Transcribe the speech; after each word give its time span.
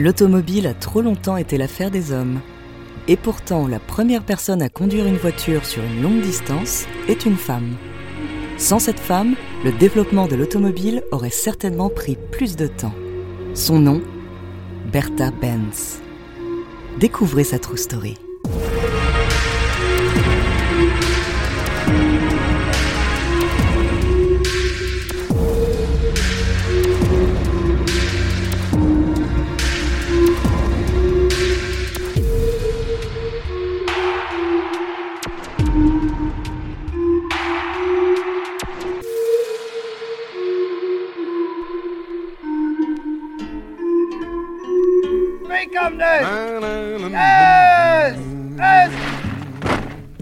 L'automobile 0.00 0.66
a 0.66 0.72
trop 0.72 1.02
longtemps 1.02 1.36
été 1.36 1.58
l'affaire 1.58 1.90
des 1.90 2.10
hommes. 2.10 2.40
Et 3.06 3.18
pourtant, 3.18 3.68
la 3.68 3.78
première 3.78 4.22
personne 4.22 4.62
à 4.62 4.70
conduire 4.70 5.04
une 5.04 5.18
voiture 5.18 5.66
sur 5.66 5.82
une 5.84 6.00
longue 6.00 6.22
distance 6.22 6.86
est 7.06 7.26
une 7.26 7.36
femme. 7.36 7.76
Sans 8.56 8.78
cette 8.78 8.98
femme, 8.98 9.34
le 9.62 9.72
développement 9.72 10.26
de 10.26 10.36
l'automobile 10.36 11.02
aurait 11.12 11.28
certainement 11.28 11.90
pris 11.90 12.16
plus 12.32 12.56
de 12.56 12.66
temps. 12.66 12.94
Son 13.52 13.78
nom 13.78 14.00
Bertha 14.90 15.32
Benz. 15.32 16.00
Découvrez 16.98 17.44
sa 17.44 17.58
true 17.58 17.76
story. 17.76 18.16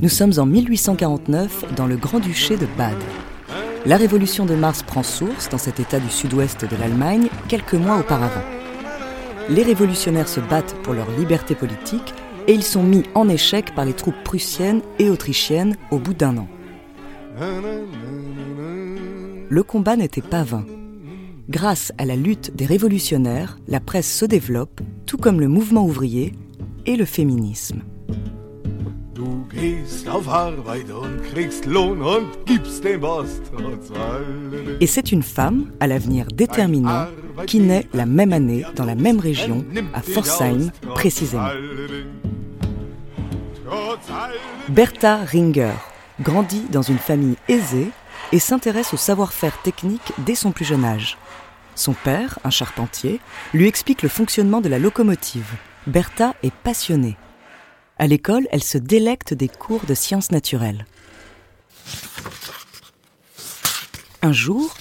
Nous 0.00 0.08
sommes 0.08 0.32
en 0.38 0.46
1849 0.46 1.74
dans 1.74 1.86
le 1.86 1.96
Grand-Duché 1.96 2.56
de 2.56 2.66
Bade. 2.76 2.94
La 3.84 3.96
révolution 3.96 4.46
de 4.46 4.54
mars 4.54 4.82
prend 4.82 5.02
source 5.02 5.48
dans 5.48 5.58
cet 5.58 5.80
état 5.80 5.98
du 5.98 6.08
sud-ouest 6.08 6.64
de 6.64 6.76
l'Allemagne 6.76 7.28
quelques 7.48 7.74
mois 7.74 7.98
auparavant. 7.98 8.44
Les 9.48 9.62
révolutionnaires 9.62 10.28
se 10.28 10.40
battent 10.40 10.74
pour 10.82 10.94
leur 10.94 11.10
liberté 11.18 11.54
politique 11.54 12.14
et 12.46 12.52
ils 12.52 12.62
sont 12.62 12.82
mis 12.82 13.02
en 13.14 13.28
échec 13.28 13.74
par 13.74 13.84
les 13.84 13.92
troupes 13.92 14.22
prussiennes 14.24 14.82
et 14.98 15.10
autrichiennes 15.10 15.76
au 15.90 15.98
bout 15.98 16.14
d'un 16.14 16.36
an. 16.36 16.48
Le 19.48 19.62
combat 19.62 19.96
n'était 19.96 20.22
pas 20.22 20.42
vain. 20.42 20.64
Grâce 21.48 21.92
à 21.98 22.04
la 22.04 22.14
lutte 22.14 22.54
des 22.54 22.66
révolutionnaires, 22.66 23.58
la 23.68 23.80
presse 23.80 24.12
se 24.12 24.26
développe, 24.26 24.80
tout 25.08 25.16
comme 25.16 25.40
le 25.40 25.48
mouvement 25.48 25.84
ouvrier 25.84 26.34
et 26.84 26.94
le 26.94 27.06
féminisme. 27.06 27.80
Et 34.80 34.86
c'est 34.86 35.10
une 35.10 35.22
femme, 35.22 35.72
à 35.80 35.86
l'avenir 35.86 36.26
déterminant, 36.26 37.06
qui 37.46 37.60
naît 37.60 37.88
la 37.94 38.04
même 38.04 38.34
année 38.34 38.64
dans 38.76 38.84
la 38.84 38.94
même 38.94 39.18
région, 39.18 39.64
à 39.94 40.02
Forsheim 40.02 40.70
précisément. 40.94 41.48
Bertha 44.68 45.24
Ringer 45.24 45.72
grandit 46.20 46.66
dans 46.70 46.82
une 46.82 46.98
famille 46.98 47.36
aisée 47.48 47.88
et 48.32 48.38
s'intéresse 48.38 48.92
au 48.92 48.98
savoir-faire 48.98 49.56
technique 49.62 50.12
dès 50.18 50.34
son 50.34 50.52
plus 50.52 50.66
jeune 50.66 50.84
âge. 50.84 51.16
Son 51.78 51.92
père, 51.92 52.40
un 52.42 52.50
charpentier, 52.50 53.20
lui 53.54 53.68
explique 53.68 54.02
le 54.02 54.08
fonctionnement 54.08 54.60
de 54.60 54.68
la 54.68 54.80
locomotive. 54.80 55.54
Bertha 55.86 56.34
est 56.42 56.52
passionnée. 56.52 57.16
À 58.00 58.08
l'école, 58.08 58.48
elle 58.50 58.64
se 58.64 58.78
délecte 58.78 59.32
des 59.32 59.46
cours 59.46 59.84
de 59.86 59.94
sciences 59.94 60.32
naturelles. 60.32 60.86
Un 64.22 64.32
jour, 64.32 64.74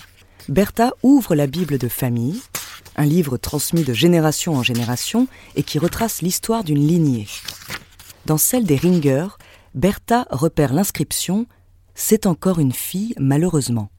Bertha 0.49 0.91
ouvre 1.03 1.35
la 1.35 1.45
Bible 1.45 1.77
de 1.77 1.87
famille, 1.87 2.41
un 2.95 3.05
livre 3.05 3.37
transmis 3.37 3.83
de 3.83 3.93
génération 3.93 4.55
en 4.55 4.63
génération 4.63 5.27
et 5.55 5.61
qui 5.61 5.77
retrace 5.77 6.23
l'histoire 6.23 6.63
d'une 6.63 6.87
lignée. 6.87 7.27
Dans 8.25 8.39
celle 8.39 8.63
des 8.63 8.75
Ringer, 8.75 9.27
Bertha 9.75 10.25
repère 10.31 10.73
l'inscription 10.73 11.45
C'est 11.93 12.25
encore 12.25 12.57
une 12.57 12.73
fille, 12.73 13.13
malheureusement. 13.19 13.91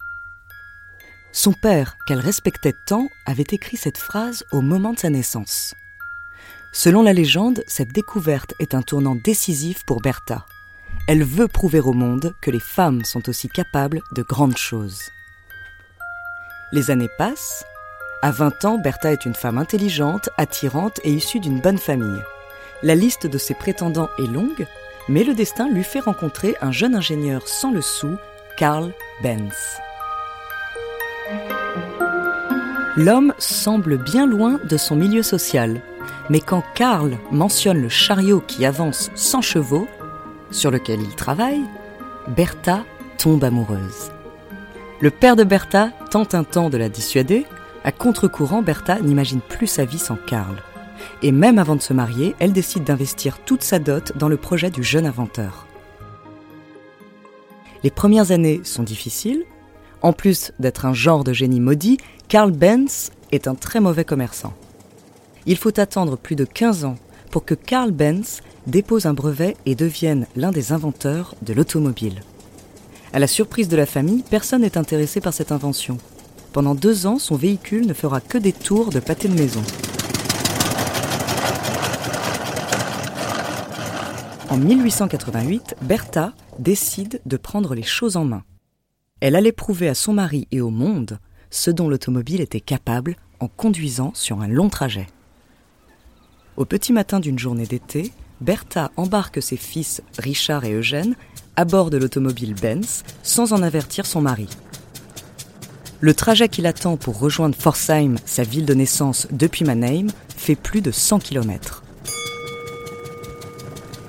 Son 1.32 1.52
père, 1.52 1.96
qu'elle 2.06 2.20
respectait 2.20 2.74
tant, 2.86 3.08
avait 3.26 3.44
écrit 3.50 3.76
cette 3.76 3.98
phrase 3.98 4.44
au 4.50 4.60
moment 4.60 4.92
de 4.92 4.98
sa 4.98 5.10
naissance. 5.10 5.74
Selon 6.72 7.02
la 7.02 7.12
légende, 7.12 7.62
cette 7.66 7.92
découverte 7.92 8.54
est 8.60 8.74
un 8.74 8.82
tournant 8.82 9.14
décisif 9.14 9.84
pour 9.86 10.00
Bertha. 10.00 10.46
Elle 11.06 11.24
veut 11.24 11.48
prouver 11.48 11.80
au 11.80 11.92
monde 11.92 12.34
que 12.40 12.50
les 12.50 12.60
femmes 12.60 13.04
sont 13.04 13.28
aussi 13.28 13.48
capables 13.48 14.00
de 14.12 14.22
grandes 14.22 14.56
choses. 14.56 15.00
Les 16.72 16.90
années 16.90 17.10
passent. 17.18 17.64
À 18.20 18.30
20 18.30 18.64
ans, 18.64 18.78
Bertha 18.78 19.12
est 19.12 19.24
une 19.24 19.34
femme 19.34 19.58
intelligente, 19.58 20.28
attirante 20.36 21.00
et 21.04 21.12
issue 21.12 21.40
d'une 21.40 21.60
bonne 21.60 21.78
famille. 21.78 22.22
La 22.82 22.94
liste 22.94 23.26
de 23.26 23.38
ses 23.38 23.54
prétendants 23.54 24.10
est 24.18 24.26
longue, 24.26 24.66
mais 25.08 25.24
le 25.24 25.34
destin 25.34 25.68
lui 25.68 25.84
fait 25.84 26.00
rencontrer 26.00 26.56
un 26.60 26.72
jeune 26.72 26.94
ingénieur 26.94 27.48
sans 27.48 27.70
le 27.70 27.80
sou, 27.80 28.16
Karl 28.56 28.92
Benz. 29.22 29.78
L'homme 32.96 33.32
semble 33.38 33.96
bien 33.96 34.26
loin 34.26 34.58
de 34.68 34.76
son 34.76 34.96
milieu 34.96 35.22
social, 35.22 35.82
mais 36.30 36.40
quand 36.40 36.64
Karl 36.74 37.16
mentionne 37.30 37.80
le 37.80 37.88
chariot 37.88 38.42
qui 38.46 38.66
avance 38.66 39.10
sans 39.14 39.40
chevaux, 39.40 39.86
sur 40.50 40.70
lequel 40.70 41.00
il 41.00 41.14
travaille, 41.14 41.62
Bertha 42.28 42.84
tombe 43.18 43.44
amoureuse. 43.44 44.10
Le 45.00 45.10
père 45.10 45.36
de 45.36 45.44
Bertha 45.44 45.90
tente 46.10 46.34
un 46.34 46.44
temps 46.44 46.70
de 46.70 46.76
la 46.76 46.88
dissuader. 46.88 47.46
À 47.84 47.92
contre-courant, 47.92 48.62
Bertha 48.62 48.98
n'imagine 49.00 49.40
plus 49.40 49.68
sa 49.68 49.84
vie 49.84 49.98
sans 49.98 50.16
Karl. 50.16 50.62
Et 51.22 51.30
même 51.30 51.58
avant 51.58 51.76
de 51.76 51.82
se 51.82 51.92
marier, 51.92 52.34
elle 52.40 52.52
décide 52.52 52.84
d'investir 52.84 53.38
toute 53.38 53.62
sa 53.62 53.78
dot 53.78 54.12
dans 54.16 54.28
le 54.28 54.36
projet 54.36 54.70
du 54.70 54.82
jeune 54.82 55.06
inventeur. 55.06 55.66
Les 57.84 57.90
premières 57.90 58.32
années 58.32 58.60
sont 58.64 58.82
difficiles. 58.82 59.44
En 60.02 60.12
plus 60.12 60.52
d'être 60.60 60.86
un 60.86 60.94
genre 60.94 61.24
de 61.24 61.32
génie 61.32 61.60
maudit, 61.60 61.98
Karl 62.28 62.52
Benz 62.52 63.10
est 63.32 63.48
un 63.48 63.54
très 63.54 63.80
mauvais 63.80 64.04
commerçant. 64.04 64.54
Il 65.46 65.56
faut 65.56 65.80
attendre 65.80 66.16
plus 66.16 66.36
de 66.36 66.44
15 66.44 66.84
ans 66.84 66.96
pour 67.30 67.44
que 67.44 67.54
Karl 67.54 67.90
Benz 67.90 68.42
dépose 68.66 69.06
un 69.06 69.14
brevet 69.14 69.56
et 69.66 69.74
devienne 69.74 70.26
l'un 70.36 70.50
des 70.50 70.72
inventeurs 70.72 71.34
de 71.42 71.52
l'automobile. 71.52 72.22
À 73.12 73.18
la 73.18 73.26
surprise 73.26 73.68
de 73.68 73.76
la 73.76 73.86
famille, 73.86 74.22
personne 74.28 74.60
n'est 74.60 74.78
intéressé 74.78 75.20
par 75.20 75.32
cette 75.32 75.52
invention. 75.52 75.98
Pendant 76.52 76.74
deux 76.74 77.06
ans, 77.06 77.18
son 77.18 77.36
véhicule 77.36 77.86
ne 77.86 77.94
fera 77.94 78.20
que 78.20 78.38
des 78.38 78.52
tours 78.52 78.90
de 78.90 79.00
pâté 79.00 79.28
de 79.28 79.34
maison. 79.34 79.62
En 84.50 84.56
1888, 84.56 85.76
Bertha 85.82 86.32
décide 86.58 87.20
de 87.26 87.36
prendre 87.36 87.74
les 87.74 87.82
choses 87.82 88.16
en 88.16 88.24
main. 88.24 88.42
Elle 89.20 89.36
allait 89.36 89.52
prouver 89.52 89.88
à 89.88 89.94
son 89.94 90.12
mari 90.12 90.46
et 90.52 90.60
au 90.60 90.70
monde 90.70 91.18
ce 91.50 91.70
dont 91.70 91.88
l'automobile 91.88 92.40
était 92.40 92.60
capable 92.60 93.16
en 93.40 93.48
conduisant 93.48 94.12
sur 94.14 94.40
un 94.40 94.48
long 94.48 94.68
trajet. 94.68 95.06
Au 96.56 96.64
petit 96.64 96.92
matin 96.92 97.20
d'une 97.20 97.38
journée 97.38 97.66
d'été, 97.66 98.12
Bertha 98.40 98.90
embarque 98.96 99.42
ses 99.42 99.56
fils 99.56 100.02
Richard 100.18 100.64
et 100.64 100.72
Eugène 100.72 101.16
à 101.56 101.64
bord 101.64 101.90
de 101.90 101.96
l'automobile 101.96 102.54
Benz 102.54 103.02
sans 103.22 103.52
en 103.52 103.62
avertir 103.62 104.06
son 104.06 104.20
mari. 104.20 104.48
Le 106.00 106.14
trajet 106.14 106.48
qu'il 106.48 106.66
attend 106.66 106.96
pour 106.96 107.18
rejoindre 107.18 107.56
Forsheim, 107.56 108.16
sa 108.24 108.44
ville 108.44 108.66
de 108.66 108.74
naissance 108.74 109.26
depuis 109.32 109.64
Mannheim, 109.64 110.06
fait 110.36 110.54
plus 110.54 110.80
de 110.80 110.92
100 110.92 111.18
km. 111.18 111.82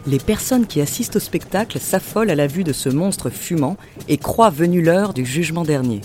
Les 0.07 0.19
personnes 0.19 0.66
qui 0.66 0.81
assistent 0.81 1.18
au 1.18 1.19
spectacle 1.19 1.80
s'affolent 1.80 2.30
à 2.30 2.36
la 2.36 2.48
vue 2.48 2.63
de 2.63 2.74
ce 2.74 2.90
monstre 2.90 3.30
fumant 3.30 3.78
et 4.07 4.18
croient 4.18 4.50
venue 4.50 4.81
l'heure 4.81 5.13
du 5.13 5.25
jugement 5.25 5.63
dernier. 5.63 6.01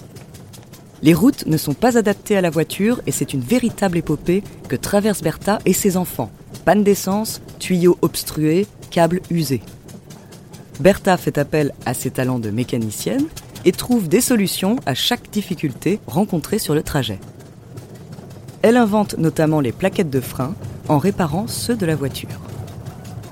Les 1.02 1.14
routes 1.14 1.46
ne 1.46 1.56
sont 1.56 1.74
pas 1.74 1.98
adaptées 1.98 2.36
à 2.36 2.40
la 2.40 2.50
voiture 2.50 3.00
et 3.06 3.12
c'est 3.12 3.34
une 3.34 3.40
véritable 3.40 3.98
épopée 3.98 4.42
que 4.68 4.76
traversent 4.76 5.22
Bertha 5.22 5.58
et 5.66 5.72
ses 5.72 5.96
enfants. 5.96 6.30
Panne 6.64 6.82
d'essence, 6.82 7.42
tuyaux 7.58 7.98
obstrués, 8.00 8.66
câbles 8.90 9.20
usés. 9.30 9.60
Bertha 10.80 11.16
fait 11.16 11.38
appel 11.38 11.72
à 11.86 11.94
ses 11.94 12.10
talents 12.10 12.38
de 12.38 12.50
mécanicienne 12.50 13.26
et 13.64 13.72
trouve 13.72 14.08
des 14.08 14.20
solutions 14.20 14.76
à 14.86 14.94
chaque 14.94 15.30
difficulté 15.30 16.00
rencontrée 16.06 16.58
sur 16.58 16.74
le 16.74 16.82
trajet. 16.82 17.18
Elle 18.62 18.76
invente 18.76 19.18
notamment 19.18 19.60
les 19.60 19.72
plaquettes 19.72 20.10
de 20.10 20.20
frein 20.20 20.54
en 20.88 20.98
réparant 20.98 21.46
ceux 21.46 21.76
de 21.76 21.86
la 21.86 21.96
voiture. 21.96 22.43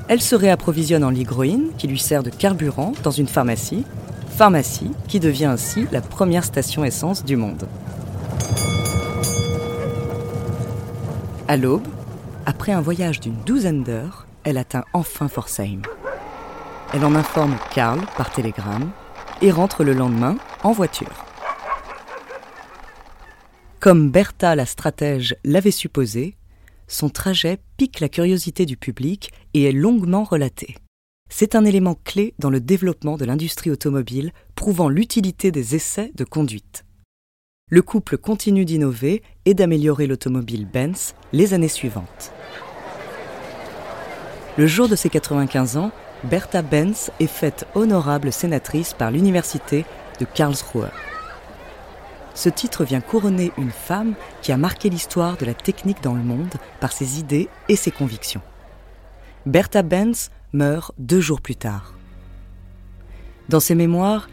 Elle 0.08 0.20
se 0.20 0.34
réapprovisionne 0.34 1.04
en 1.04 1.10
ligroïne 1.10 1.70
qui 1.78 1.86
lui 1.86 1.98
sert 1.98 2.22
de 2.22 2.30
carburant 2.30 2.92
dans 3.02 3.10
une 3.10 3.28
pharmacie 3.28 3.84
pharmacie 4.32 4.90
qui 5.08 5.20
devient 5.20 5.44
ainsi 5.44 5.86
la 5.92 6.00
première 6.00 6.44
station 6.44 6.84
essence 6.84 7.24
du 7.24 7.36
monde. 7.36 7.68
À 11.48 11.56
l'aube, 11.56 11.86
après 12.46 12.72
un 12.72 12.80
voyage 12.80 13.20
d'une 13.20 13.36
douzaine 13.44 13.84
d'heures, 13.84 14.26
elle 14.44 14.58
atteint 14.58 14.84
enfin 14.94 15.28
Forsheim. 15.28 15.82
Elle 16.94 17.04
en 17.04 17.14
informe 17.14 17.56
Karl 17.74 18.00
par 18.16 18.30
télégramme 18.30 18.90
et 19.42 19.50
rentre 19.50 19.84
le 19.84 19.92
lendemain 19.92 20.36
en 20.62 20.72
voiture. 20.72 21.24
Comme 23.80 24.10
Bertha 24.10 24.54
la 24.54 24.66
stratège 24.66 25.36
l'avait 25.44 25.70
supposé, 25.70 26.36
son 26.92 27.08
trajet 27.08 27.58
pique 27.76 28.00
la 28.00 28.08
curiosité 28.08 28.66
du 28.66 28.76
public 28.76 29.32
et 29.54 29.64
est 29.64 29.72
longuement 29.72 30.24
relaté. 30.24 30.76
C'est 31.30 31.54
un 31.54 31.64
élément 31.64 31.96
clé 32.04 32.34
dans 32.38 32.50
le 32.50 32.60
développement 32.60 33.16
de 33.16 33.24
l'industrie 33.24 33.70
automobile, 33.70 34.32
prouvant 34.54 34.88
l'utilité 34.88 35.50
des 35.50 35.74
essais 35.74 36.12
de 36.14 36.24
conduite. 36.24 36.84
Le 37.70 37.80
couple 37.80 38.18
continue 38.18 38.66
d'innover 38.66 39.22
et 39.46 39.54
d'améliorer 39.54 40.06
l'automobile 40.06 40.68
Benz 40.70 41.14
les 41.32 41.54
années 41.54 41.68
suivantes. 41.68 42.32
Le 44.58 44.66
jour 44.66 44.88
de 44.88 44.96
ses 44.96 45.08
95 45.08 45.78
ans, 45.78 45.92
Bertha 46.24 46.60
Benz 46.60 47.10
est 47.18 47.26
faite 47.26 47.66
honorable 47.74 48.30
sénatrice 48.30 48.92
par 48.92 49.10
l'université 49.10 49.86
de 50.20 50.26
Karlsruhe. 50.26 50.90
Ce 52.34 52.48
titre 52.48 52.84
vient 52.84 53.00
couronner 53.00 53.52
une 53.58 53.70
femme 53.70 54.14
qui 54.40 54.52
a 54.52 54.56
marqué 54.56 54.88
l'histoire 54.88 55.36
de 55.36 55.44
la 55.44 55.54
technique 55.54 56.02
dans 56.02 56.14
le 56.14 56.22
monde 56.22 56.54
par 56.80 56.92
ses 56.92 57.18
idées 57.18 57.48
et 57.68 57.76
ses 57.76 57.90
convictions. 57.90 58.42
Bertha 59.44 59.82
Benz 59.82 60.30
meurt 60.52 60.92
deux 60.98 61.20
jours 61.20 61.40
plus 61.40 61.56
tard. 61.56 61.94
Dans 63.48 63.60
ses 63.60 63.74
mémoires, 63.74 64.28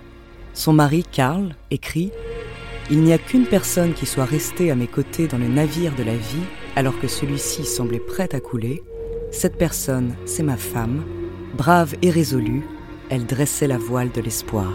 son 0.54 0.74
mari 0.74 1.04
Karl 1.12 1.56
écrit 1.72 2.12
Il 2.90 3.02
n'y 3.02 3.14
a 3.14 3.18
qu'une 3.18 3.46
personne 3.46 3.94
qui 3.94 4.06
soit 4.06 4.26
restée 4.26 4.72
à 4.72 4.76
mes 4.76 4.88
côtés 4.88 5.28
dans 5.28 5.38
le 5.38 5.48
navire 5.48 5.96
de 5.96 6.04
la 6.04 6.16
vie 6.16 6.44
alors 6.76 6.98
que 7.00 7.08
celui-ci 7.08 7.66
semblait 7.66 8.00
prêt 8.00 8.30
à 8.34 8.40
couler. 8.40 8.84
Cette 9.32 9.58
personne, 9.58 10.16
c'est 10.26 10.44
ma 10.44 10.58
femme. 10.58 11.04
Brave 11.58 11.96
et 12.02 12.10
résolue, 12.10 12.64
elle 13.10 13.26
dressait 13.26 13.68
la 13.68 13.78
voile 13.78 14.12
de 14.12 14.22
l'espoir. 14.22 14.72